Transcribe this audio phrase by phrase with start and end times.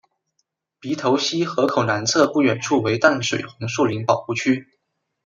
[0.79, 4.67] 鼻头溪河口南侧不远处为淡水红树林保护区。